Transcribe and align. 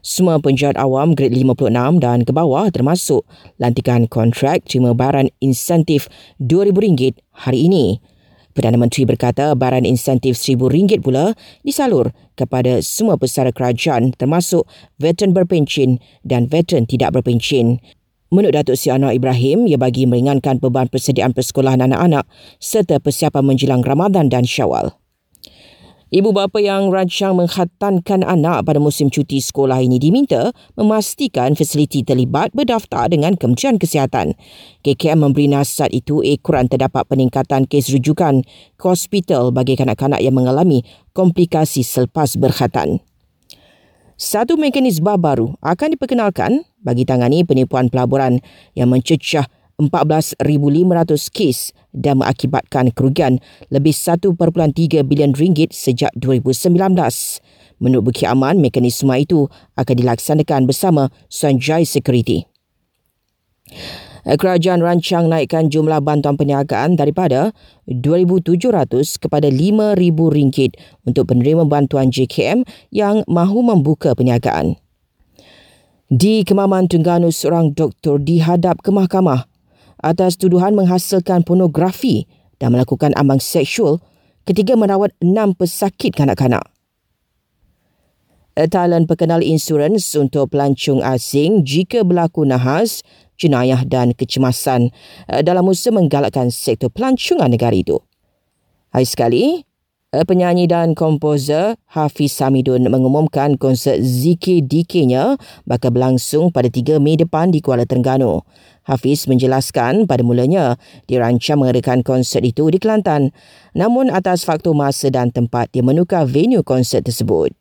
Semua 0.00 0.40
penjualan 0.40 0.80
awam 0.80 1.12
grade 1.12 1.36
56 1.36 2.00
dan 2.00 2.24
ke 2.24 2.32
bawah 2.32 2.72
termasuk 2.72 3.28
lantikan 3.60 4.08
kontrak 4.08 4.64
terima 4.64 4.96
baran 4.96 5.28
insentif 5.44 6.08
RM2,000 6.40 7.20
hari 7.44 7.68
ini. 7.68 8.00
Perdana 8.56 8.80
Menteri 8.80 9.04
berkata 9.04 9.52
baran 9.52 9.84
insentif 9.84 10.40
RM1,000 10.40 11.04
pula 11.04 11.36
disalur 11.60 12.10
kepada 12.32 12.80
semua 12.80 13.20
pesara 13.20 13.52
kerajaan 13.52 14.16
termasuk 14.16 14.64
veteran 14.96 15.36
berpencin 15.36 16.00
dan 16.24 16.48
veteran 16.48 16.88
tidak 16.88 17.14
berpencin. 17.14 17.78
Menurut 18.30 18.54
Datuk 18.54 18.78
Seri 18.78 18.94
Anwar 18.94 19.10
Ibrahim, 19.10 19.66
ia 19.66 19.74
bagi 19.74 20.06
meringankan 20.06 20.62
beban 20.62 20.86
persediaan 20.86 21.34
persekolahan 21.34 21.82
anak-anak 21.82 22.30
serta 22.62 23.02
persiapan 23.02 23.42
menjelang 23.42 23.82
Ramadan 23.82 24.30
dan 24.30 24.46
Syawal. 24.46 24.99
Ibu 26.10 26.34
bapa 26.34 26.58
yang 26.58 26.90
rancang 26.90 27.38
menghatankan 27.38 28.26
anak 28.26 28.66
pada 28.66 28.82
musim 28.82 29.14
cuti 29.14 29.38
sekolah 29.38 29.78
ini 29.78 30.02
diminta 30.02 30.50
memastikan 30.74 31.54
fasiliti 31.54 32.02
terlibat 32.02 32.50
berdaftar 32.50 33.06
dengan 33.06 33.38
Kementerian 33.38 33.78
Kesihatan. 33.78 34.34
KKM 34.82 35.22
memberi 35.22 35.46
nasihat 35.46 35.86
itu 35.94 36.18
ekoran 36.26 36.66
terdapat 36.66 37.06
peningkatan 37.06 37.62
kes 37.70 37.94
rujukan 37.94 38.42
ke 38.74 38.84
hospital 38.90 39.54
bagi 39.54 39.78
kanak-kanak 39.78 40.18
yang 40.18 40.34
mengalami 40.34 40.82
komplikasi 41.14 41.86
selepas 41.86 42.34
berkhatan. 42.34 42.98
Satu 44.18 44.58
mekanisme 44.58 45.14
baru 45.14 45.54
akan 45.62 45.94
diperkenalkan 45.94 46.66
bagi 46.82 47.06
tangani 47.06 47.46
penipuan 47.46 47.86
pelaburan 47.86 48.42
yang 48.74 48.90
mencecah 48.90 49.46
14,500 49.80 50.36
kes 51.32 51.72
dan 51.96 52.20
mengakibatkan 52.20 52.92
kerugian 52.92 53.40
lebih 53.72 53.96
1.3 53.96 54.36
bilion 55.02 55.32
ringgit 55.32 55.72
sejak 55.72 56.12
2019. 56.20 56.76
Menurut 57.80 58.12
Bukit 58.12 58.28
Aman, 58.28 58.60
mekanisme 58.60 59.10
itu 59.16 59.48
akan 59.80 59.94
dilaksanakan 59.96 60.68
bersama 60.68 61.08
Sanjay 61.32 61.88
Security. 61.88 62.44
Kerajaan 64.20 64.84
rancang 64.84 65.32
naikkan 65.32 65.72
jumlah 65.72 66.04
bantuan 66.04 66.36
perniagaan 66.36 67.00
daripada 67.00 67.56
2,700 67.88 69.16
kepada 69.16 69.48
5,000 69.48 69.96
ringgit 70.28 70.76
untuk 71.08 71.32
penerima 71.32 71.64
bantuan 71.64 72.12
JKM 72.12 72.68
yang 72.92 73.24
mahu 73.24 73.64
membuka 73.64 74.12
perniagaan. 74.12 74.76
Di 76.10 76.44
Kemaman 76.44 76.90
Terengganu, 76.90 77.30
seorang 77.32 77.72
doktor 77.72 78.18
dihadap 78.18 78.82
ke 78.84 78.90
mahkamah 78.90 79.49
atas 80.00 80.36
tuduhan 80.40 80.76
menghasilkan 80.76 81.44
pornografi 81.44 82.28
dan 82.60 82.76
melakukan 82.76 83.12
ambang 83.16 83.40
seksual 83.40 84.00
ketika 84.44 84.76
merawat 84.76 85.14
enam 85.20 85.56
pesakit 85.56 86.12
kanak-kanak. 86.16 86.64
Thailand 88.58 89.08
perkenal 89.08 89.40
insurans 89.40 90.04
untuk 90.18 90.52
pelancong 90.52 91.00
asing 91.00 91.64
jika 91.64 92.04
berlaku 92.04 92.44
nahas, 92.44 93.00
jenayah 93.40 93.86
dan 93.88 94.12
kecemasan 94.12 94.92
eh, 95.32 95.40
dalam 95.40 95.64
usaha 95.64 95.94
menggalakkan 95.94 96.52
sektor 96.52 96.92
pelancongan 96.92 97.48
negara 97.48 97.72
itu. 97.72 97.96
Hai 98.92 99.06
sekali, 99.06 99.64
penyanyi 100.10 100.66
dan 100.66 100.98
komposer 100.98 101.78
Hafiz 101.86 102.34
Samidun 102.34 102.82
mengumumkan 102.90 103.54
konsert 103.54 104.02
Zikir 104.02 104.58
DK-nya 104.66 105.38
bakal 105.70 105.94
berlangsung 105.94 106.50
pada 106.50 106.66
3 106.66 106.98
Mei 106.98 107.14
depan 107.14 107.54
di 107.54 107.62
Kuala 107.62 107.86
Terengganu. 107.86 108.42
Hafiz 108.82 109.30
menjelaskan 109.30 110.10
pada 110.10 110.26
mulanya 110.26 110.74
dirancang 111.06 111.62
mengadakan 111.62 112.02
konsert 112.02 112.42
itu 112.42 112.74
di 112.74 112.82
Kelantan. 112.82 113.30
Namun 113.70 114.10
atas 114.10 114.42
faktor 114.42 114.74
masa 114.74 115.14
dan 115.14 115.30
tempat 115.30 115.70
dia 115.70 115.86
menukar 115.86 116.26
venue 116.26 116.66
konsert 116.66 117.06
tersebut. 117.06 117.54